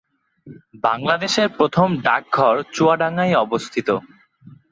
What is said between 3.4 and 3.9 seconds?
অবস্থিত।